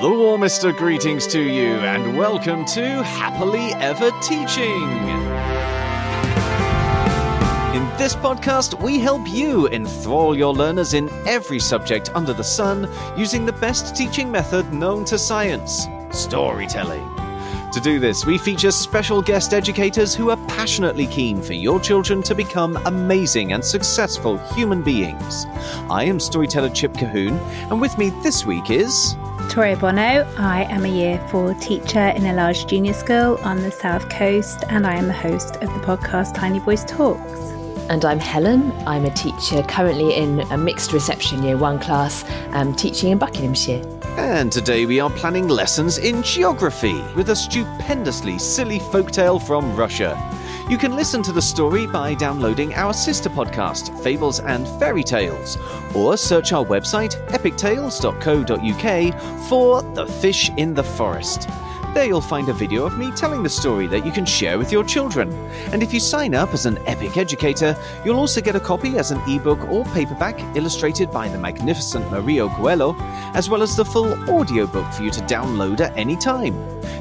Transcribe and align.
The 0.00 0.10
warmest 0.10 0.64
of 0.64 0.78
greetings 0.78 1.26
to 1.26 1.42
you, 1.42 1.74
and 1.74 2.16
welcome 2.16 2.64
to 2.64 3.02
Happily 3.02 3.74
Ever 3.74 4.10
Teaching. 4.22 4.88
In 7.76 7.86
this 7.98 8.16
podcast, 8.16 8.80
we 8.82 8.98
help 8.98 9.28
you 9.28 9.68
enthrall 9.68 10.34
your 10.34 10.54
learners 10.54 10.94
in 10.94 11.10
every 11.26 11.58
subject 11.58 12.10
under 12.14 12.32
the 12.32 12.42
sun 12.42 12.88
using 13.14 13.44
the 13.44 13.52
best 13.52 13.94
teaching 13.94 14.30
method 14.30 14.72
known 14.72 15.04
to 15.04 15.18
science 15.18 15.86
storytelling. 16.12 17.06
To 17.72 17.80
do 17.82 18.00
this, 18.00 18.24
we 18.24 18.38
feature 18.38 18.70
special 18.70 19.20
guest 19.20 19.52
educators 19.52 20.14
who 20.14 20.30
are 20.30 20.38
passionately 20.48 21.08
keen 21.08 21.42
for 21.42 21.52
your 21.52 21.78
children 21.78 22.22
to 22.22 22.34
become 22.34 22.78
amazing 22.86 23.52
and 23.52 23.62
successful 23.62 24.38
human 24.54 24.80
beings. 24.80 25.44
I 25.90 26.04
am 26.04 26.18
storyteller 26.18 26.70
Chip 26.70 26.94
Colquhoun, 26.94 27.38
and 27.70 27.82
with 27.82 27.98
me 27.98 28.08
this 28.22 28.46
week 28.46 28.70
is. 28.70 29.14
Victoria 29.50 29.76
Bono. 29.76 30.32
I 30.38 30.62
am 30.70 30.84
a 30.84 30.88
year 30.88 31.18
four 31.28 31.54
teacher 31.54 32.10
in 32.10 32.24
a 32.26 32.34
large 32.34 32.68
junior 32.68 32.92
school 32.92 33.36
on 33.42 33.56
the 33.56 33.72
south 33.72 34.08
coast, 34.08 34.62
and 34.68 34.86
I 34.86 34.94
am 34.94 35.08
the 35.08 35.12
host 35.12 35.56
of 35.56 35.62
the 35.62 35.80
podcast 35.80 36.34
Tiny 36.34 36.60
Voice 36.60 36.84
Talks. 36.84 37.32
And 37.90 38.04
I'm 38.04 38.20
Helen. 38.20 38.70
I'm 38.86 39.04
a 39.06 39.10
teacher 39.10 39.64
currently 39.64 40.14
in 40.14 40.38
a 40.52 40.56
mixed 40.56 40.92
reception 40.92 41.42
year 41.42 41.56
one 41.56 41.80
class, 41.80 42.24
um, 42.52 42.76
teaching 42.76 43.10
in 43.10 43.18
Buckinghamshire. 43.18 43.84
And 44.16 44.52
today 44.52 44.86
we 44.86 45.00
are 45.00 45.10
planning 45.10 45.48
lessons 45.48 45.98
in 45.98 46.22
geography 46.22 47.02
with 47.16 47.30
a 47.30 47.34
stupendously 47.34 48.38
silly 48.38 48.78
folktale 48.78 49.44
from 49.44 49.74
Russia. 49.74 50.16
You 50.70 50.78
can 50.78 50.94
listen 50.94 51.20
to 51.24 51.32
the 51.32 51.42
story 51.42 51.88
by 51.88 52.14
downloading 52.14 52.74
our 52.74 52.94
sister 52.94 53.28
podcast, 53.28 54.00
Fables 54.04 54.38
and 54.38 54.68
Fairy 54.78 55.02
Tales, 55.02 55.58
or 55.96 56.16
search 56.16 56.52
our 56.52 56.64
website, 56.64 57.16
epictales.co.uk, 57.30 59.48
for 59.48 59.82
The 59.82 60.06
Fish 60.06 60.48
in 60.56 60.72
the 60.72 60.84
Forest. 60.84 61.48
There 61.94 62.04
you'll 62.04 62.20
find 62.20 62.48
a 62.48 62.52
video 62.52 62.86
of 62.86 62.96
me 62.96 63.10
telling 63.10 63.42
the 63.42 63.48
story 63.48 63.88
that 63.88 64.06
you 64.06 64.12
can 64.12 64.24
share 64.24 64.58
with 64.58 64.70
your 64.70 64.84
children. 64.84 65.32
And 65.72 65.82
if 65.82 65.92
you 65.92 65.98
sign 65.98 66.36
up 66.36 66.54
as 66.54 66.64
an 66.64 66.78
Epic 66.86 67.16
Educator, 67.16 67.76
you'll 68.04 68.20
also 68.20 68.40
get 68.40 68.54
a 68.54 68.60
copy 68.60 68.96
as 68.96 69.10
an 69.10 69.20
ebook 69.28 69.68
or 69.68 69.84
paperback 69.86 70.38
illustrated 70.56 71.10
by 71.10 71.28
the 71.28 71.36
magnificent 71.36 72.08
Mario 72.08 72.48
Coelho, 72.48 72.94
as 73.34 73.50
well 73.50 73.60
as 73.60 73.74
the 73.74 73.84
full 73.84 74.12
audiobook 74.30 74.90
for 74.92 75.02
you 75.02 75.10
to 75.10 75.20
download 75.22 75.80
at 75.80 75.96
any 75.96 76.16
time. 76.16 76.54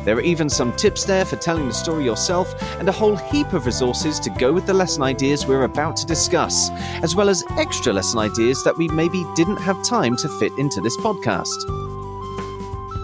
There 0.05 0.17
are 0.17 0.21
even 0.21 0.49
some 0.49 0.75
tips 0.75 1.03
there 1.05 1.23
for 1.23 1.35
telling 1.35 1.67
the 1.67 1.73
story 1.73 2.03
yourself 2.03 2.59
and 2.79 2.89
a 2.89 2.91
whole 2.91 3.15
heap 3.15 3.53
of 3.53 3.67
resources 3.67 4.19
to 4.21 4.31
go 4.31 4.51
with 4.51 4.65
the 4.65 4.73
lesson 4.73 5.03
ideas 5.03 5.45
we're 5.45 5.65
about 5.65 5.97
to 5.97 6.05
discuss, 6.07 6.71
as 7.03 7.15
well 7.15 7.29
as 7.29 7.43
extra 7.57 7.93
lesson 7.93 8.17
ideas 8.17 8.63
that 8.63 8.77
we 8.77 8.87
maybe 8.87 9.23
didn't 9.35 9.57
have 9.57 9.83
time 9.83 10.17
to 10.17 10.27
fit 10.39 10.51
into 10.57 10.81
this 10.81 10.97
podcast. 10.97 11.88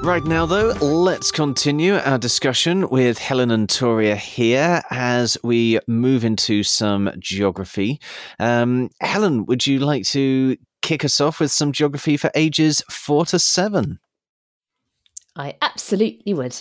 Right 0.06 0.24
now, 0.24 0.46
though, 0.46 0.68
let's 0.86 1.32
continue 1.32 1.96
our 1.96 2.20
discussion 2.20 2.88
with 2.90 3.18
Helen 3.18 3.50
and 3.50 3.68
Toria 3.68 4.16
here 4.16 4.84
as 4.92 5.36
we 5.44 5.80
move 5.88 6.24
into 6.24 6.62
some 6.62 7.10
geography. 7.18 8.00
Um, 8.38 8.92
Helen, 9.02 9.48
would 9.48 9.66
you 9.66 9.80
like 9.80 10.06
to 10.10 10.58
kick 10.84 11.04
us 11.04 11.20
off 11.20 11.40
with 11.40 11.52
some 11.52 11.72
geography 11.72 12.18
for 12.18 12.30
ages 12.36 12.84
four 12.88 13.26
to 13.26 13.40
seven? 13.40 14.00
I 15.36 15.56
absolutely 15.64 16.36
would. 16.36 16.56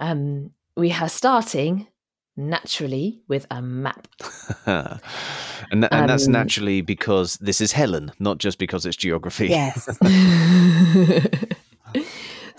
Um, 0.00 0.50
we 0.76 0.90
are 0.90 1.08
starting 1.08 1.86
naturally 2.36 3.22
with 3.28 3.46
a 3.52 3.62
map. 3.62 4.08
and, 4.66 4.98
and 5.70 6.10
that's 6.10 6.26
Um, 6.26 6.32
naturally 6.32 6.80
because 6.80 7.36
this 7.36 7.60
is 7.60 7.70
Helen, 7.70 8.10
not 8.18 8.38
just 8.38 8.58
because 8.58 8.84
it's 8.86 8.96
geography. 8.96 9.46
Yes. 9.46 9.88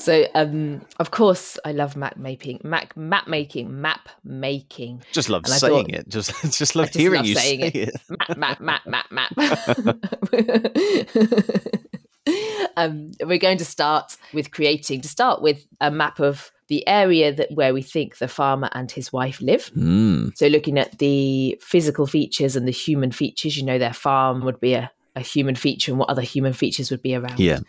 so, 0.05 0.27
um, 0.35 0.81
of 0.99 1.09
course, 1.11 1.57
I 1.65 1.71
love 1.71 1.95
map 1.95 2.17
making, 2.17 2.61
map, 2.63 2.95
map 2.95 3.27
making, 3.27 3.81
map 3.81 4.07
making. 4.23 5.03
Just 5.11 5.29
love 5.29 5.47
saying 5.47 5.85
thought- 5.85 5.89
it. 5.89 6.07
Just, 6.07 6.31
just 6.57 6.75
love 6.75 6.87
just 6.87 6.97
hearing 6.97 7.17
love 7.17 7.25
you 7.25 7.35
saying 7.35 7.61
say 7.61 7.67
it. 7.67 7.89
it. 7.89 8.37
map, 8.37 8.59
map, 8.59 8.85
map, 8.85 9.11
map, 9.11 9.35
map. 9.35 9.97
um, 12.77 13.11
we're 13.23 13.39
going 13.39 13.57
to 13.57 13.65
start 13.65 14.15
with 14.31 14.51
creating, 14.51 15.01
to 15.01 15.07
start 15.07 15.41
with 15.41 15.65
a 15.81 15.89
map 15.89 16.19
of 16.19 16.51
the 16.67 16.87
area 16.87 17.33
that 17.33 17.51
where 17.51 17.73
we 17.73 17.81
think 17.81 18.17
the 18.17 18.27
farmer 18.27 18.69
and 18.73 18.91
his 18.91 19.11
wife 19.11 19.41
live. 19.41 19.71
Mm. 19.75 20.35
So 20.37 20.47
looking 20.47 20.77
at 20.77 20.97
the 20.99 21.59
physical 21.61 22.07
features 22.07 22.55
and 22.55 22.67
the 22.67 22.71
human 22.71 23.11
features, 23.11 23.57
you 23.57 23.63
know, 23.63 23.79
their 23.79 23.93
farm 23.93 24.43
would 24.45 24.59
be 24.59 24.73
a, 24.73 24.91
a 25.15 25.21
human 25.21 25.55
feature 25.55 25.91
and 25.91 25.99
what 25.99 26.09
other 26.09 26.21
human 26.21 26.53
features 26.53 26.89
would 26.91 27.01
be 27.01 27.15
around. 27.15 27.39
Yeah. 27.39 27.59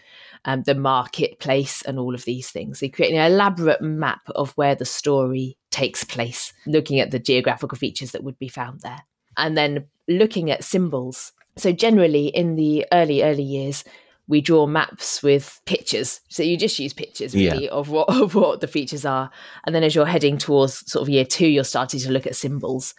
Um, 0.45 0.63
the 0.63 0.75
marketplace 0.75 1.83
and 1.83 1.99
all 1.99 2.15
of 2.15 2.25
these 2.25 2.51
things. 2.51 2.79
So 2.79 2.87
you 2.87 2.93
create 2.93 3.13
an 3.13 3.33
elaborate 3.33 3.83
map 3.83 4.21
of 4.35 4.53
where 4.53 4.75
the 4.75 4.85
story 4.85 5.57
takes 5.71 6.05
place, 6.05 6.53
looking 6.67 7.01
at 7.01 7.11
the 7.11 7.19
geographical 7.19 7.77
features 7.79 8.13
that 8.13 8.23
would 8.25 8.39
be 8.39 8.49
found 8.49 8.81
there. 8.83 9.01
And 9.37 9.57
then 9.57 9.87
looking 10.09 10.51
at 10.51 10.65
symbols. 10.65 11.33
So 11.57 11.73
generally 11.73 12.29
in 12.29 12.57
the 12.57 12.87
early, 12.93 13.23
early 13.23 13.43
years, 13.43 13.85
we 14.29 14.41
draw 14.41 14.67
maps 14.67 15.23
with 15.23 15.61
pictures. 15.67 16.21
So 16.29 16.43
you 16.43 16.57
just 16.57 16.79
use 16.79 16.93
pictures 16.93 17.35
Yeah. 17.35 17.53
really 17.53 17.69
of 17.69 17.91
what 17.91 18.09
of 18.23 18.35
what 18.35 18.61
the 18.61 18.67
features 18.67 19.05
are. 19.05 19.31
And 19.65 19.75
then 19.75 19.85
as 19.85 19.95
you're 19.95 20.07
heading 20.07 20.39
towards 20.39 20.91
sort 20.91 21.03
of 21.03 21.09
year 21.09 21.25
two, 21.25 21.47
you're 21.49 21.65
starting 21.65 22.01
to 22.01 22.13
look 22.13 22.27
at 22.27 22.37
symbols. 22.37 22.95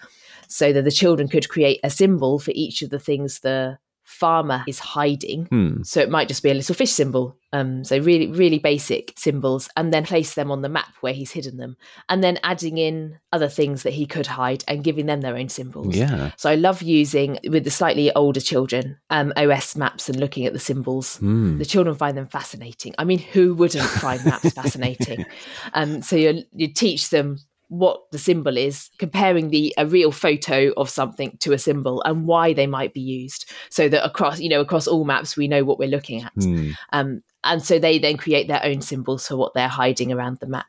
So 0.50 0.72
that 0.72 0.84
the 0.84 0.92
children 0.92 1.28
could 1.28 1.50
create 1.50 1.82
a 1.84 1.90
symbol 1.90 2.40
for 2.40 2.52
each 2.56 2.82
of 2.82 2.90
the 2.90 3.00
things 3.00 3.40
the 3.40 3.78
farmer 4.08 4.64
is 4.68 4.80
hiding. 4.80 5.46
Hmm. 5.48 5.84
So 5.84 6.00
it 6.00 6.10
might 6.10 6.30
just 6.30 6.42
be 6.42 6.50
a 6.50 6.54
little 6.54 6.74
fish 6.74 6.92
symbol. 6.92 7.38
Um, 7.52 7.84
so 7.84 8.00
really, 8.00 8.28
really 8.28 8.58
basic 8.58 9.14
symbols, 9.18 9.70
and 9.76 9.94
then 9.94 10.06
place 10.06 10.34
them 10.34 10.50
on 10.50 10.62
the 10.62 10.70
map 10.70 10.94
where 11.02 11.14
he's 11.14 11.32
hidden 11.32 11.58
them, 11.58 11.76
and 12.08 12.24
then 12.24 12.40
adding 12.44 12.78
in 12.78 13.20
other 13.34 13.50
things 13.50 13.84
that 13.84 13.94
he 13.94 14.06
could 14.06 14.28
hide 14.28 14.64
and 14.68 14.84
giving 14.84 15.06
them 15.06 15.22
their 15.22 15.36
own 15.36 15.50
symbols. 15.50 15.96
Yeah. 15.96 16.32
So 16.38 16.50
I 16.50 16.56
love 16.56 16.82
using 16.82 17.38
with 17.50 17.64
the 17.64 17.72
slightly 17.72 18.14
older 18.14 18.42
children 18.42 18.98
um, 19.10 19.34
OS 19.36 19.76
maps 19.76 20.10
and 20.10 20.20
looking 20.20 20.46
at 20.46 20.54
the 20.54 20.60
symbols. 20.60 21.18
Hmm. 21.18 21.58
The 21.58 21.66
children 21.66 21.96
find 21.96 22.18
them 22.18 22.28
fascinating. 22.28 22.96
I 22.98 23.04
mean, 23.04 23.20
who 23.20 23.56
wouldn't 23.56 23.90
find 23.90 24.24
maps 24.26 24.54
fascinating? 24.54 25.26
Um, 25.74 26.02
so 26.02 26.16
you 26.16 26.44
you 26.54 26.74
teach 26.74 27.10
them 27.10 27.40
what 27.70 28.10
the 28.12 28.18
symbol 28.18 28.58
is, 28.58 28.90
comparing 28.98 29.50
the 29.50 29.74
a 29.78 29.86
real 29.86 30.12
photo 30.12 30.72
of 30.78 30.90
something 30.90 31.38
to 31.40 31.54
a 31.54 31.60
symbol 31.60 32.02
and 32.04 32.26
why 32.26 32.54
they 32.54 32.68
might 32.68 32.94
be 32.94 33.02
used, 33.02 33.52
so 33.70 33.90
that 33.90 34.06
across 34.06 34.40
you 34.40 34.50
know 34.50 34.62
across 34.62 34.88
all 34.88 35.04
maps 35.04 35.36
we 35.36 35.48
know 35.48 35.64
what 35.64 35.80
we're 35.80 35.88
looking 35.88 36.24
at. 36.24 36.34
Hmm. 36.34 36.72
Um, 36.94 37.24
and 37.44 37.64
so 37.64 37.80
they 37.80 38.00
then 38.00 38.18
create 38.18 38.48
their 38.48 38.64
own 38.64 38.82
symbols 38.82 39.28
for 39.28 39.38
what 39.38 39.54
they're 39.54 39.68
hiding 39.68 40.12
around 40.12 40.40
the 40.40 40.48
map 40.48 40.68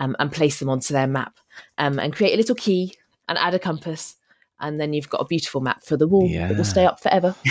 um, 0.00 0.16
and 0.18 0.32
place 0.32 0.58
them 0.58 0.68
onto 0.68 0.92
their 0.92 1.06
map 1.06 1.38
um, 1.78 1.98
and 1.98 2.14
create 2.14 2.34
a 2.34 2.36
little 2.36 2.54
key 2.54 2.94
and 3.28 3.38
add 3.38 3.54
a 3.54 3.58
compass. 3.58 4.16
And 4.60 4.80
then 4.80 4.92
you've 4.92 5.08
got 5.08 5.18
a 5.22 5.24
beautiful 5.24 5.60
map 5.60 5.82
for 5.84 5.96
the 5.96 6.06
wall 6.06 6.28
that 6.28 6.32
Yeah. 6.34 6.52
will 6.52 6.64
stay 6.64 6.84
up 6.86 7.00
forever. 7.00 7.34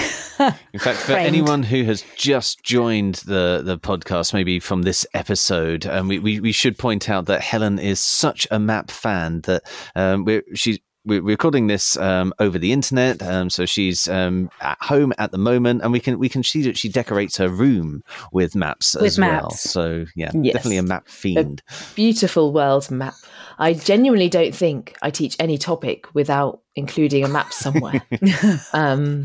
In 0.73 0.79
fact, 0.79 0.99
for 0.99 1.11
Framed. 1.13 1.27
anyone 1.27 1.63
who 1.63 1.83
has 1.83 2.03
just 2.15 2.63
joined 2.63 3.15
the, 3.25 3.61
the 3.63 3.77
podcast, 3.77 4.33
maybe 4.33 4.59
from 4.59 4.83
this 4.83 5.05
episode, 5.13 5.85
um, 5.85 6.07
we, 6.07 6.19
we, 6.19 6.39
we 6.39 6.51
should 6.51 6.77
point 6.77 7.09
out 7.09 7.25
that 7.25 7.41
Helen 7.41 7.79
is 7.79 7.99
such 7.99 8.47
a 8.51 8.59
map 8.59 8.89
fan 8.91 9.41
that 9.41 9.63
um, 9.95 10.23
we're, 10.25 10.43
she's 10.55 10.79
we're 11.05 11.21
recording 11.21 11.67
this 11.67 11.97
um, 11.97 12.33
over 12.39 12.59
the 12.59 12.71
internet, 12.71 13.21
um, 13.23 13.49
so 13.49 13.65
she's 13.65 14.07
um, 14.07 14.49
at 14.61 14.77
home 14.81 15.13
at 15.17 15.31
the 15.31 15.37
moment, 15.37 15.81
and 15.81 15.91
we 15.91 15.99
can 15.99 16.19
we 16.19 16.29
can 16.29 16.43
see 16.43 16.61
that 16.63 16.77
she 16.77 16.89
decorates 16.89 17.37
her 17.37 17.49
room 17.49 18.03
with 18.31 18.55
maps 18.55 18.95
With 18.95 19.05
as 19.05 19.19
well. 19.19 19.43
maps. 19.43 19.61
So 19.61 20.05
yeah, 20.15 20.31
Yes. 20.33 20.53
definitely 20.53 20.77
a 20.77 20.83
map 20.83 21.07
fiend. 21.07 21.61
Beautiful 21.95 22.51
world 22.53 22.91
map. 22.91 23.13
I 23.57 23.73
genuinely 23.73 24.29
don't 24.29 24.55
think 24.55 24.95
I 25.01 25.09
teach 25.09 25.35
any 25.39 25.57
topic 25.57 26.05
without 26.13 26.61
including 26.75 27.23
a 27.25 27.27
map 27.27 27.51
somewhere. 27.51 28.01
um, 28.73 29.23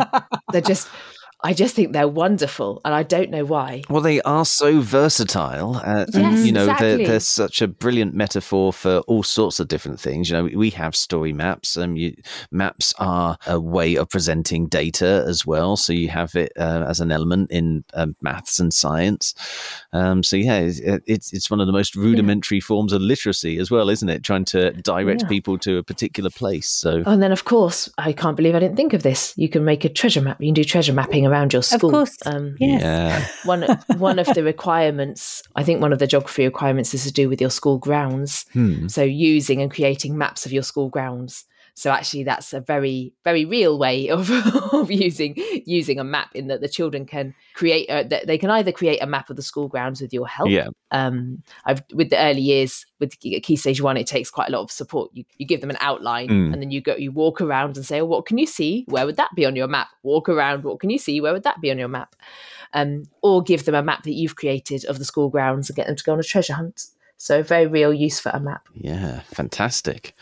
they're 0.50 0.60
just, 0.60 0.88
I 1.44 1.52
just 1.52 1.76
think 1.76 1.92
they're 1.92 2.08
wonderful, 2.08 2.80
and 2.86 2.94
I 2.94 3.02
don't 3.02 3.30
know 3.30 3.44
why. 3.44 3.82
Well, 3.90 4.00
they 4.00 4.20
are 4.22 4.44
so 4.46 4.80
versatile. 4.80 5.76
Uh, 5.76 6.06
Yes, 6.14 6.44
you 6.46 6.52
know, 6.52 6.66
they're, 6.78 6.96
they're 6.96 7.20
such 7.20 7.60
a 7.60 7.68
brilliant 7.68 8.14
metaphor 8.14 8.72
for 8.72 8.98
all 9.00 9.22
sorts 9.22 9.60
of 9.60 9.68
different 9.68 10.00
things. 10.00 10.30
You 10.30 10.36
know, 10.36 10.48
we 10.56 10.70
have 10.70 10.96
story 10.96 11.32
maps. 11.32 11.76
and 11.76 11.98
you, 11.98 12.14
maps 12.50 12.94
are 12.98 13.36
a 13.46 13.60
way 13.60 13.96
of 13.96 14.08
presenting 14.08 14.68
data 14.68 15.24
as 15.26 15.44
well. 15.44 15.76
So 15.76 15.92
you 15.92 16.08
have 16.08 16.34
it 16.34 16.52
uh, 16.58 16.84
as 16.88 17.00
an 17.00 17.12
element 17.12 17.50
in 17.50 17.84
um, 17.94 18.16
maths 18.22 18.58
and 18.58 18.72
science. 18.72 19.34
Um, 19.92 20.22
so 20.22 20.36
yeah, 20.36 20.60
it's, 20.60 20.80
it's 21.06 21.32
it's 21.32 21.50
one 21.50 21.60
of 21.60 21.66
the 21.66 21.72
most 21.72 21.94
rudimentary 21.94 22.60
forms 22.60 22.92
of 22.92 23.02
literacy 23.02 23.58
as 23.58 23.70
well, 23.70 23.90
isn't 23.90 24.08
it? 24.08 24.22
Trying 24.22 24.46
to 24.46 24.72
direct 24.72 25.22
Yeah. 25.22 25.28
people 25.28 25.58
to 25.58 25.76
a 25.78 25.82
particular 25.82 26.30
place. 26.30 26.68
So 26.70 27.02
Oh, 27.04 27.12
and 27.12 27.22
then, 27.22 27.32
of 27.32 27.44
course, 27.44 27.90
I 27.98 28.12
can't 28.12 28.36
believe 28.36 28.54
I 28.54 28.60
didn't 28.60 28.76
think 28.76 28.92
of 28.94 29.02
this. 29.02 29.34
You 29.36 29.48
can 29.50 29.64
make 29.64 29.84
a 29.84 29.88
treasure 29.90 30.22
map. 30.22 30.40
You 30.40 30.48
can 30.48 30.54
do 30.54 30.64
treasure 30.64 30.92
mapping 30.94 31.26
around 31.34 31.52
your 31.52 31.62
school. 31.62 31.90
course. 31.90 32.16
Um, 32.26 32.54
Yes. 32.60 32.82
yeah, 32.82 33.26
one 33.44 33.64
one 33.98 34.18
of 34.18 34.26
the 34.28 34.42
requirements, 34.44 35.42
I 35.56 35.64
think, 35.64 35.80
one 35.80 35.92
of 35.92 35.98
the 35.98 36.06
geography 36.06 36.44
requirements 36.44 36.94
is 36.94 37.04
to 37.04 37.12
do 37.12 37.28
with 37.28 37.40
your 37.40 37.50
school 37.50 37.78
grounds. 37.78 38.46
Hmm. 38.52 38.86
So 38.88 39.02
using 39.02 39.60
and 39.60 39.70
creating 39.72 40.16
maps 40.16 40.46
of 40.46 40.52
your 40.52 40.62
school 40.62 40.88
grounds 40.88 41.44
So 41.76 41.90
actually, 41.90 42.22
that's 42.22 42.52
a 42.52 42.60
very, 42.60 43.12
very 43.24 43.44
real 43.44 43.76
way 43.78 44.08
of, 44.16 44.30
of 44.72 44.90
using 44.92 45.34
using 45.66 45.98
a 45.98 46.04
map 46.04 46.30
in 46.34 46.46
that 46.46 46.60
the 46.60 46.68
children 46.68 47.04
can 47.04 47.34
create. 47.54 47.86
A, 47.90 48.04
they 48.24 48.38
can 48.38 48.48
either 48.50 48.70
create 48.70 49.02
a 49.02 49.06
map 49.06 49.28
of 49.28 49.34
the 49.36 49.42
school 49.42 49.66
grounds 49.66 50.00
with 50.00 50.12
your 50.12 50.28
help. 50.28 50.50
Yeah. 50.50 50.68
Um, 50.92 51.42
I've 51.64 51.82
with 51.92 52.10
the 52.10 52.18
early 52.18 52.42
years 52.42 52.86
with 53.00 53.18
Key 53.18 53.56
Stage 53.56 53.80
One, 53.80 53.96
it 53.96 54.06
takes 54.06 54.30
quite 54.30 54.48
a 54.50 54.52
lot 54.52 54.62
of 54.62 54.70
support. 54.70 55.10
You 55.14 55.24
you 55.36 55.46
give 55.46 55.60
them 55.60 55.70
an 55.70 55.76
outline, 55.80 56.28
Mm. 56.28 56.52
and 56.52 56.62
then 56.62 56.70
you 56.70 56.80
go 56.80 56.94
you 56.94 57.10
walk 57.10 57.40
around 57.40 57.76
and 57.76 57.84
say, 57.84 58.00
"Oh, 58.00 58.04
what 58.04 58.24
can 58.24 58.38
you 58.38 58.46
see? 58.46 58.84
Where 58.88 59.04
would 59.04 59.16
that 59.16 59.30
be 59.34 59.44
on 59.44 59.56
your 59.56 59.66
map?" 59.68 59.88
Walk 60.04 60.28
around. 60.28 60.62
What 60.62 60.78
can 60.78 60.90
you 60.90 60.98
see? 60.98 61.20
Where 61.20 61.32
would 61.32 61.42
that 61.42 61.60
be 61.60 61.72
on 61.72 61.78
your 61.78 61.88
map? 61.88 62.14
Um, 62.72 63.04
or 63.20 63.42
give 63.42 63.64
them 63.64 63.74
a 63.74 63.82
map 63.82 64.04
that 64.04 64.14
you've 64.14 64.36
created 64.36 64.84
of 64.84 64.98
the 65.00 65.04
school 65.04 65.28
grounds 65.28 65.68
and 65.68 65.76
get 65.76 65.86
them 65.88 65.96
to 65.96 66.04
go 66.04 66.12
on 66.12 66.20
a 66.20 66.24
treasure 66.24 66.54
hunt. 66.54 66.86
So 67.16 67.42
very 67.42 67.66
real 67.66 67.92
use 67.94 68.18
for 68.20 68.30
a 68.30 68.40
map. 68.40 68.68
Yeah, 68.74 69.20
fantastic. 69.20 70.14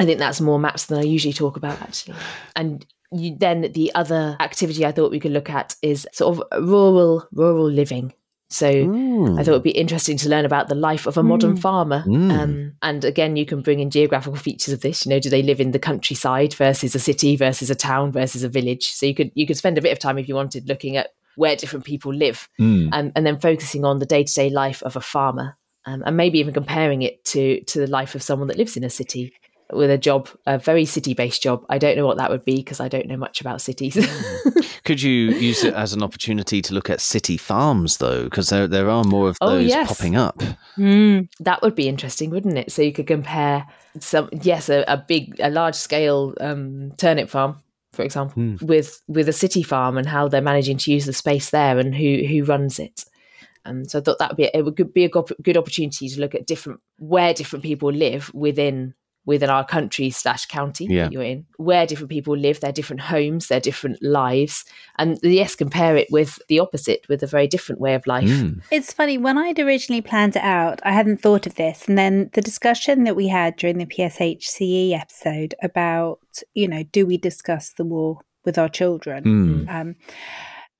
I 0.00 0.06
think 0.06 0.18
that's 0.18 0.40
more 0.40 0.58
maps 0.58 0.86
than 0.86 0.98
I 0.98 1.02
usually 1.02 1.34
talk 1.34 1.56
about, 1.56 1.80
actually. 1.82 2.16
And 2.56 2.86
you, 3.12 3.36
then 3.36 3.70
the 3.72 3.94
other 3.94 4.36
activity 4.40 4.86
I 4.86 4.92
thought 4.92 5.10
we 5.10 5.20
could 5.20 5.32
look 5.32 5.50
at 5.50 5.76
is 5.82 6.08
sort 6.12 6.38
of 6.38 6.64
rural 6.64 7.28
rural 7.32 7.70
living. 7.70 8.14
So 8.52 8.66
I 8.66 9.44
thought 9.44 9.48
it 9.48 9.52
would 9.52 9.62
be 9.62 9.70
interesting 9.70 10.16
to 10.16 10.28
learn 10.28 10.44
about 10.44 10.68
the 10.68 10.74
life 10.74 11.06
of 11.06 11.16
a 11.16 11.22
modern 11.22 11.56
farmer. 11.56 12.02
Mm. 12.04 12.32
Um, 12.32 12.72
and 12.82 13.04
again, 13.04 13.36
you 13.36 13.46
can 13.46 13.62
bring 13.62 13.78
in 13.78 13.90
geographical 13.90 14.36
features 14.38 14.74
of 14.74 14.80
this. 14.80 15.06
You 15.06 15.10
know, 15.10 15.20
do 15.20 15.30
they 15.30 15.42
live 15.42 15.60
in 15.60 15.70
the 15.70 15.78
countryside 15.78 16.54
versus 16.54 16.96
a 16.96 16.98
city 16.98 17.36
versus 17.36 17.70
a 17.70 17.76
town 17.76 18.10
versus 18.10 18.42
a 18.42 18.48
village? 18.48 18.88
So 18.88 19.06
you 19.06 19.14
could 19.14 19.30
you 19.34 19.46
could 19.46 19.56
spend 19.56 19.78
a 19.78 19.82
bit 19.82 19.92
of 19.92 20.00
time 20.00 20.18
if 20.18 20.28
you 20.28 20.34
wanted 20.34 20.66
looking 20.66 20.96
at 20.96 21.10
where 21.36 21.54
different 21.54 21.84
people 21.84 22.12
live, 22.12 22.48
Mm. 22.58 22.88
um, 22.92 23.12
and 23.14 23.24
then 23.24 23.38
focusing 23.38 23.84
on 23.84 23.98
the 23.98 24.06
day 24.06 24.24
to 24.24 24.34
day 24.34 24.50
life 24.50 24.82
of 24.82 24.96
a 24.96 25.00
farmer, 25.00 25.56
um, 25.84 26.02
and 26.04 26.16
maybe 26.16 26.40
even 26.40 26.54
comparing 26.54 27.02
it 27.02 27.24
to 27.26 27.62
to 27.64 27.80
the 27.80 27.86
life 27.86 28.16
of 28.16 28.22
someone 28.22 28.48
that 28.48 28.58
lives 28.58 28.76
in 28.76 28.82
a 28.82 28.90
city 28.90 29.32
with 29.72 29.90
a 29.90 29.98
job, 29.98 30.28
a 30.46 30.58
very 30.58 30.84
city 30.84 31.14
based 31.14 31.42
job. 31.42 31.64
I 31.68 31.78
don't 31.78 31.96
know 31.96 32.06
what 32.06 32.16
that 32.18 32.30
would 32.30 32.44
be 32.44 32.56
because 32.56 32.80
I 32.80 32.88
don't 32.88 33.06
know 33.06 33.16
much 33.16 33.40
about 33.40 33.60
cities. 33.60 33.94
Could 34.84 35.02
you 35.02 35.30
use 35.32 35.62
it 35.62 35.74
as 35.74 35.92
an 35.92 36.02
opportunity 36.02 36.62
to 36.62 36.74
look 36.74 36.90
at 36.90 37.00
city 37.00 37.36
farms, 37.36 37.98
though? 37.98 38.24
Because 38.24 38.48
there, 38.48 38.66
there 38.66 38.88
are 38.90 39.04
more 39.04 39.28
of 39.28 39.36
Oh, 39.40 39.50
those 39.50 39.68
yes. 39.68 39.88
popping 39.88 40.16
up. 40.16 40.38
Mm, 40.76 41.28
that 41.40 41.62
would 41.62 41.74
be 41.74 41.88
interesting, 41.88 42.30
wouldn't 42.30 42.58
it? 42.58 42.72
So 42.72 42.82
you 42.82 42.92
could 42.92 43.06
compare 43.06 43.66
some, 43.98 44.28
yes, 44.42 44.68
a, 44.68 44.84
a 44.88 44.96
big, 44.96 45.38
a 45.40 45.50
large 45.50 45.74
scale 45.74 46.34
um, 46.40 46.92
turnip 46.96 47.28
farm, 47.28 47.58
for 47.92 48.02
example, 48.02 48.34
Hmm. 48.42 48.56
with 48.62 49.00
with 49.08 49.28
a 49.28 49.32
city 49.32 49.62
farm 49.62 49.98
and 49.98 50.06
how 50.08 50.28
they're 50.28 50.40
managing 50.40 50.78
to 50.78 50.92
use 50.92 51.06
the 51.06 51.12
space 51.12 51.50
there 51.50 51.78
and 51.78 51.94
who 51.94 52.24
who 52.26 52.44
runs 52.44 52.78
it. 52.78 53.04
And 53.64 53.90
so 53.90 53.98
I 53.98 54.02
thought 54.02 54.18
that 54.20 54.30
would 54.30 54.36
be 54.38 54.44
it 54.54 54.64
would 54.64 54.94
be 54.94 55.04
a 55.04 55.08
go- 55.10 55.26
good 55.42 55.56
opportunity 55.58 56.08
to 56.08 56.20
look 56.20 56.34
at 56.34 56.46
different 56.46 56.80
where 56.98 57.34
different 57.34 57.64
people 57.64 57.92
live 57.92 58.32
within 58.32 58.94
within 59.26 59.50
our 59.50 59.64
country 59.64 60.10
slash 60.10 60.46
county 60.46 60.86
Yeah. 60.88 61.04
that 61.04 61.12
you're 61.12 61.22
in, 61.22 61.44
where 61.56 61.86
different 61.86 62.10
people 62.10 62.36
live, 62.36 62.60
their 62.60 62.72
different 62.72 63.02
homes, 63.02 63.48
their 63.48 63.60
different 63.60 64.02
lives, 64.02 64.64
and 64.98 65.18
yes, 65.22 65.54
compare 65.54 65.96
it 65.96 66.08
with 66.10 66.38
the 66.48 66.58
opposite, 66.58 67.04
with 67.08 67.22
a 67.22 67.26
very 67.26 67.46
different 67.46 67.80
way 67.80 67.94
of 67.94 68.06
life. 68.06 68.28
Mm. 68.28 68.62
It's 68.70 68.92
funny, 68.92 69.18
when 69.18 69.36
I'd 69.38 69.58
originally 69.58 70.00
planned 70.00 70.36
it 70.36 70.42
out, 70.42 70.80
I 70.84 70.92
hadn't 70.92 71.18
thought 71.20 71.46
of 71.46 71.56
this. 71.56 71.86
And 71.86 71.98
then 71.98 72.30
the 72.32 72.40
discussion 72.40 73.04
that 73.04 73.14
we 73.16 73.28
had 73.28 73.56
during 73.56 73.78
the 73.78 73.86
PSHCE 73.86 74.92
episode 74.98 75.54
about, 75.62 76.20
you 76.54 76.66
know, 76.68 76.82
do 76.84 77.06
we 77.06 77.16
discuss 77.18 77.70
the 77.74 77.84
war 77.84 78.20
with 78.44 78.56
our 78.58 78.68
children? 78.68 79.24
Mm. 79.24 79.68
um, 79.70 79.96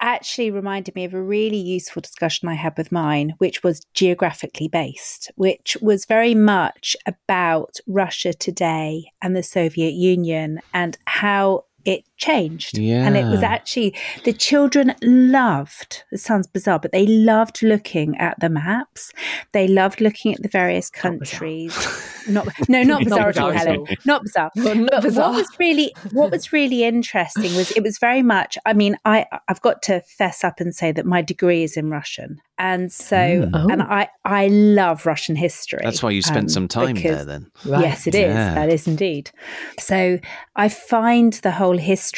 actually 0.00 0.50
reminded 0.50 0.94
me 0.94 1.04
of 1.04 1.14
a 1.14 1.22
really 1.22 1.56
useful 1.56 2.02
discussion 2.02 2.48
I 2.48 2.54
had 2.54 2.76
with 2.76 2.92
mine, 2.92 3.34
which 3.38 3.62
was 3.62 3.84
geographically 3.94 4.68
based, 4.68 5.30
which 5.36 5.76
was 5.80 6.04
very 6.06 6.34
much 6.34 6.96
about 7.06 7.78
Russia 7.86 8.32
today 8.32 9.12
and 9.22 9.36
the 9.36 9.42
Soviet 9.42 9.92
Union 9.92 10.60
and 10.72 10.98
how 11.06 11.64
it 11.84 12.04
changed. 12.20 12.78
And 12.78 13.16
it 13.16 13.24
was 13.24 13.42
actually, 13.42 13.94
the 14.24 14.32
children 14.32 14.94
loved, 15.02 16.04
it 16.12 16.18
sounds 16.20 16.46
bizarre, 16.46 16.78
but 16.78 16.92
they 16.92 17.06
loved 17.06 17.62
looking 17.62 18.16
at 18.18 18.38
the 18.40 18.48
maps. 18.48 19.12
They 19.52 19.66
loved 19.66 20.00
looking 20.00 20.34
at 20.34 20.42
the 20.42 20.48
various 20.48 20.90
Not 21.02 21.18
bizarre. 21.18 21.38
countries. 21.40 22.06
Not, 22.28 22.46
no, 22.68 22.82
not 22.82 23.02
bizarre 23.02 23.30
at 23.30 23.38
all, 23.38 23.50
bizarre 23.50 23.52
at 23.52 23.56
Helen. 23.66 23.78
all. 23.80 23.86
Not 24.04 24.22
bizarre 24.22 24.50
Well, 24.54 24.74
not 24.74 24.90
but 24.90 25.02
bizarre. 25.02 25.30
what 25.30 25.36
was 25.38 25.48
really 25.58 25.92
what 26.12 26.30
was 26.30 26.52
really 26.52 26.84
interesting 26.84 27.56
was 27.56 27.70
it 27.72 27.82
was 27.82 27.96
very 27.98 28.22
much 28.22 28.58
i 28.66 28.74
mean 28.74 28.96
i 29.06 29.24
i've 29.48 29.62
got 29.62 29.80
to 29.84 30.00
fess 30.02 30.44
up 30.44 30.60
and 30.60 30.74
say 30.74 30.92
that 30.92 31.06
my 31.06 31.22
degree 31.22 31.62
is 31.64 31.76
in 31.78 31.88
russian 31.90 32.38
and 32.58 32.92
so 32.92 33.16
Mm. 33.16 33.50
Oh. 33.54 33.68
and 33.70 33.82
i 33.82 34.06
i 34.26 34.48
love 34.48 35.06
russian 35.06 35.34
history 35.34 35.80
That's 35.82 36.02
why 36.02 36.10
you 36.10 36.20
spent 36.22 36.44
um, 36.44 36.48
some 36.50 36.68
time 36.68 36.94
because- 36.94 37.16
there, 37.16 37.24
then. 37.24 37.50
Right. 37.64 37.80
Yes, 37.82 38.06
it 38.06 38.14
is. 38.14 38.20
Yeah. 38.34 38.54
That 38.54 38.68
is 38.70 38.86
indeed. 38.86 39.30
So 39.78 40.18
I 40.56 40.68
find 40.68 41.32
the 41.34 41.50
whole 41.52 41.78
history 41.78 42.09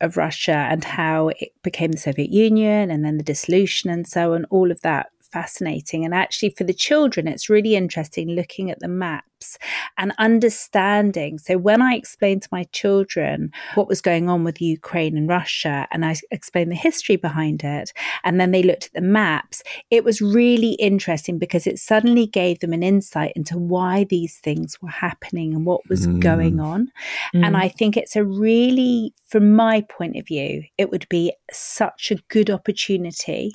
of 0.00 0.16
Russia 0.16 0.66
and 0.70 0.84
how 0.84 1.28
it 1.28 1.52
became 1.62 1.92
the 1.92 1.98
Soviet 1.98 2.30
Union 2.30 2.90
and 2.90 3.04
then 3.04 3.16
the 3.16 3.24
dissolution 3.24 3.90
and 3.90 4.06
so 4.06 4.34
on, 4.34 4.44
all 4.46 4.70
of 4.70 4.80
that 4.82 5.10
fascinating. 5.32 6.04
And 6.04 6.14
actually, 6.14 6.50
for 6.50 6.64
the 6.64 6.74
children, 6.74 7.28
it's 7.28 7.48
really 7.50 7.74
interesting 7.74 8.28
looking 8.28 8.70
at 8.70 8.80
the 8.80 8.88
maps 8.88 9.58
and 9.98 10.12
understanding. 10.18 11.38
So 11.38 11.58
when 11.58 11.82
I 11.82 11.94
explained 11.94 12.42
to 12.42 12.48
my 12.50 12.64
children 12.72 13.50
what 13.74 13.88
was 13.88 14.00
going 14.00 14.28
on 14.30 14.44
with 14.44 14.62
Ukraine 14.62 15.16
and 15.16 15.28
Russia, 15.28 15.86
and 15.90 16.04
I 16.04 16.16
explained 16.30 16.70
the 16.70 16.76
history 16.76 17.16
behind 17.16 17.62
it, 17.62 17.92
and 18.24 18.40
then 18.40 18.50
they 18.50 18.62
looked 18.62 18.86
at 18.86 18.92
the 18.94 19.00
maps, 19.02 19.62
it 19.90 20.04
was 20.04 20.20
really 20.22 20.72
interesting 20.72 21.38
because 21.38 21.66
it 21.66 21.78
suddenly 21.78 22.26
gave 22.26 22.60
them 22.60 22.72
an 22.72 22.82
insight 22.82 23.32
into 23.36 23.58
why 23.58 24.04
these 24.04 24.38
things 24.38 24.80
were 24.80 24.88
happening 24.88 25.54
and 25.54 25.66
what 25.66 25.86
was 25.88 26.06
Mm. 26.06 26.20
going 26.20 26.60
on. 26.60 26.88
And 27.34 27.54
Mm. 27.54 27.62
I 27.64 27.68
think 27.68 27.96
it's 27.96 28.16
a 28.16 28.24
really, 28.24 29.12
from 29.26 29.54
my 29.54 29.82
point 29.82 30.16
of 30.16 30.26
view, 30.26 30.64
it 30.78 30.90
would 30.90 31.06
be 31.10 31.32
such 31.52 32.10
a 32.10 32.16
good 32.28 32.48
opportunity 32.50 33.54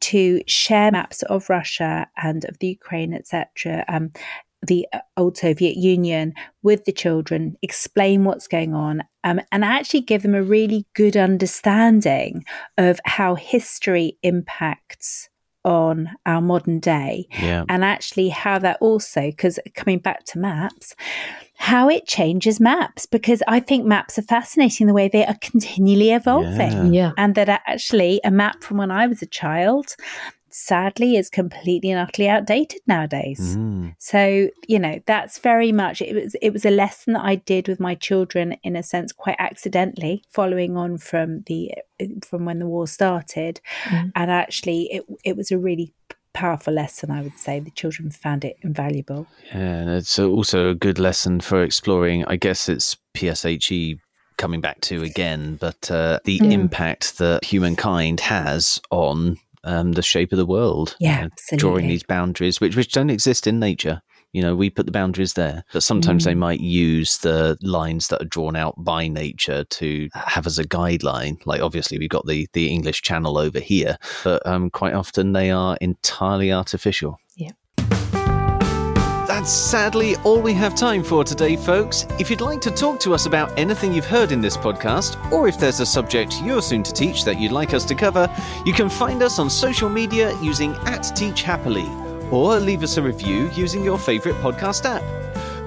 to 0.00 0.42
share 0.46 0.90
maps 0.90 1.22
of 1.22 1.48
Russia 1.50 2.08
and 2.16 2.44
of 2.44 2.58
the 2.58 2.68
Ukraine, 2.68 3.14
etc. 3.14 3.84
Um, 3.88 4.12
the 4.64 4.86
uh, 4.92 5.00
old 5.16 5.36
Soviet 5.36 5.76
Union 5.76 6.34
with 6.62 6.84
the 6.84 6.92
children, 6.92 7.56
explain 7.62 8.24
what's 8.24 8.46
going 8.46 8.74
on, 8.74 9.02
um, 9.24 9.40
and 9.50 9.64
actually 9.64 10.02
give 10.02 10.22
them 10.22 10.34
a 10.34 10.42
really 10.42 10.86
good 10.94 11.16
understanding 11.16 12.44
of 12.78 13.00
how 13.04 13.34
history 13.34 14.18
impacts 14.22 15.28
on 15.64 16.10
our 16.26 16.40
modern 16.40 16.80
day 16.80 17.26
Yeah. 17.40 17.64
and 17.68 17.84
actually 17.84 18.30
how 18.30 18.58
that 18.58 18.78
also 18.80 19.20
because 19.26 19.60
coming 19.74 19.98
back 19.98 20.24
to 20.26 20.38
maps 20.38 20.96
how 21.70 21.88
it 21.96 22.04
changes 22.06 22.58
maps 22.60 23.06
because 23.16 23.40
i 23.56 23.58
think 23.68 23.84
maps 23.84 24.18
are 24.18 24.22
fascinating 24.36 24.86
the 24.88 24.94
way 25.00 25.08
they 25.08 25.24
are 25.26 25.38
continually 25.50 26.10
evolving 26.10 26.76
Yeah. 26.92 27.00
yeah. 27.00 27.12
and 27.22 27.34
that 27.36 27.48
actually 27.48 28.20
a 28.24 28.30
map 28.42 28.62
from 28.64 28.76
when 28.78 28.90
i 28.90 29.06
was 29.06 29.22
a 29.22 29.26
child 29.40 29.86
sadly 30.54 31.16
is 31.16 31.30
completely 31.30 31.90
and 31.90 32.00
utterly 32.00 32.28
outdated 32.28 32.80
nowadays 32.86 33.56
Mm. 33.56 33.94
so 33.98 34.48
you 34.68 34.78
know 34.78 35.00
that's 35.06 35.38
very 35.38 35.72
much 35.72 36.02
it 36.02 36.14
was 36.14 36.34
it 36.46 36.52
was 36.52 36.64
a 36.66 36.70
lesson 36.70 37.14
that 37.14 37.24
I 37.24 37.36
did 37.36 37.68
with 37.68 37.80
my 37.80 37.94
children 37.94 38.56
in 38.62 38.76
a 38.76 38.82
sense 38.82 39.12
quite 39.12 39.36
accidentally 39.38 40.22
following 40.30 40.76
on 40.76 40.98
from 40.98 41.42
the 41.46 41.72
from 42.28 42.44
when 42.44 42.58
the 42.58 42.66
war 42.74 42.86
started 42.86 43.60
Mm. 43.84 44.12
and 44.14 44.30
actually 44.30 44.80
it 44.96 45.02
it 45.24 45.36
was 45.38 45.50
a 45.50 45.58
really 45.58 45.88
powerful 46.34 46.72
lesson 46.72 47.10
I 47.10 47.22
would 47.22 47.38
say 47.38 47.60
the 47.60 47.70
children 47.70 48.10
found 48.10 48.44
it 48.44 48.56
invaluable 48.62 49.26
Yeah, 49.54 49.58
and 49.80 49.90
it's 49.90 50.18
also 50.18 50.70
a 50.70 50.74
good 50.74 50.98
lesson 50.98 51.40
for 51.40 51.62
exploring. 51.62 52.24
I 52.26 52.36
guess 52.36 52.68
it's 52.68 52.96
PSHE 53.14 53.98
coming 54.38 54.60
back 54.60 54.80
to 54.82 55.02
again, 55.02 55.56
but 55.60 55.90
uh, 55.90 56.18
the 56.24 56.38
Mm. 56.40 56.52
impact 56.52 57.18
that 57.18 57.44
humankind 57.44 58.20
has 58.20 58.80
on 58.90 59.36
um, 59.64 59.92
the 59.92 60.02
shape 60.02 60.32
of 60.32 60.38
the 60.38 60.46
world. 60.46 60.96
Yeah. 60.98 61.28
Drawing 61.56 61.86
these 61.86 62.02
boundaries, 62.02 62.60
which 62.60 62.74
which 62.76 62.90
don't 62.92 63.10
exist 63.10 63.46
in 63.46 63.60
nature. 63.60 64.02
You 64.32 64.40
know, 64.42 64.56
we 64.56 64.70
put 64.70 64.86
the 64.86 64.92
boundaries 64.92 65.34
there, 65.34 65.62
but 65.74 65.82
sometimes 65.82 66.22
Mm. 66.22 66.26
they 66.26 66.34
might 66.34 66.60
use 66.60 67.18
the 67.18 67.58
lines 67.60 68.08
that 68.08 68.22
are 68.22 68.26
drawn 68.26 68.56
out 68.56 68.74
by 68.82 69.06
nature 69.06 69.64
to 69.64 70.08
have 70.14 70.46
as 70.46 70.58
a 70.58 70.64
guideline. 70.64 71.36
Like 71.44 71.60
obviously 71.60 71.98
we've 71.98 72.08
got 72.08 72.26
the 72.26 72.48
the 72.54 72.68
English 72.70 73.02
Channel 73.02 73.36
over 73.36 73.60
here, 73.60 73.98
but 74.24 74.44
um, 74.46 74.70
quite 74.70 74.94
often 74.94 75.32
they 75.34 75.50
are 75.50 75.76
entirely 75.82 76.50
artificial. 76.52 77.18
Yeah. 77.36 77.50
That's 79.26 79.50
sadly 79.50 80.16
all 80.24 80.40
we 80.40 80.52
have 80.54 80.74
time 80.74 81.02
for 81.02 81.24
today, 81.24 81.56
folks. 81.56 82.06
If 82.18 82.28
you'd 82.30 82.40
like 82.42 82.60
to 82.62 82.70
talk 82.70 83.00
to 83.00 83.14
us 83.14 83.26
about 83.26 83.56
anything 83.58 83.92
you've 83.94 84.06
heard 84.06 84.30
in 84.30 84.40
this 84.40 84.56
podcast, 84.56 85.16
or 85.32 85.48
if 85.48 85.58
there's 85.58 85.80
a 85.80 85.86
subject 85.86 86.40
you're 86.42 86.60
soon 86.62 86.82
to 86.84 86.92
teach 86.92 87.24
that 87.24 87.40
you'd 87.40 87.52
like 87.52 87.72
us 87.72 87.84
to 87.86 87.94
cover, 87.94 88.28
you 88.66 88.72
can 88.74 88.88
find 88.90 89.22
us 89.22 89.38
on 89.38 89.48
social 89.48 89.88
media 89.88 90.36
using 90.42 90.74
at 90.86 91.02
Teach 91.16 91.42
Happily, 91.42 91.86
or 92.32 92.58
leave 92.58 92.82
us 92.82 92.96
a 92.96 93.02
review 93.02 93.50
using 93.54 93.84
your 93.84 93.98
favourite 93.98 94.36
podcast 94.40 94.84
app. 94.84 95.02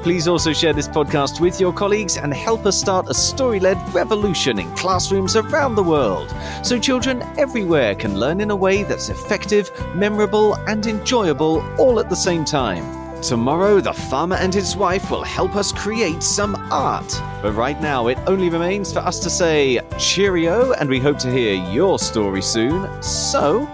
Please 0.06 0.28
also 0.28 0.54
share 0.54 0.72
this 0.72 0.88
podcast 0.88 1.40
with 1.40 1.60
your 1.60 1.74
colleagues 1.74 2.18
and 2.18 2.32
help 2.32 2.68
us 2.68 2.80
start 2.80 3.10
a 3.10 3.14
story 3.14 3.60
led 3.60 3.78
revolution 3.92 4.60
in 4.60 4.72
classrooms 4.76 5.36
around 5.36 5.74
the 5.74 5.82
world 5.82 6.32
so 6.62 6.78
children 6.78 7.24
everywhere 7.40 7.96
can 7.96 8.20
learn 8.20 8.40
in 8.40 8.52
a 8.52 8.56
way 8.56 8.84
that's 8.84 9.10
effective, 9.10 9.72
memorable, 9.96 10.56
and 10.68 10.86
enjoyable 10.86 11.64
all 11.80 12.00
at 12.00 12.08
the 12.08 12.16
same 12.16 12.46
time. 12.46 13.06
Tomorrow, 13.24 13.82
the 13.82 13.94
farmer 13.94 14.36
and 14.36 14.54
his 14.54 14.78
wife 14.78 15.10
will 15.10 15.24
help 15.24 15.56
us 15.56 15.72
create 15.72 16.22
some 16.22 16.56
art. 16.72 17.20
But 17.42 17.54
right 17.54 17.82
now, 17.82 18.06
it 18.06 18.20
only 18.28 18.50
remains 18.50 18.94
for 18.94 19.00
us 19.00 19.18
to 19.22 19.30
say 19.32 19.82
cheerio, 19.98 20.74
and 20.74 20.88
we 20.88 21.00
hope 21.00 21.18
to 21.20 21.32
hear 21.32 21.56
your 21.72 21.98
story 21.98 22.44
soon. 22.44 23.02
So, 23.02 23.66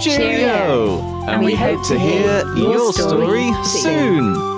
cheerio. 0.00 0.16
cheerio 0.16 1.11
and, 1.28 1.44
we, 1.44 1.54
hope, 1.54 1.78
hope 1.78 1.88
to 1.88 1.98
hear 1.98 2.54
your 2.54 2.92
story 2.92 3.52
soon. 3.64 4.34
soon. 4.34 4.51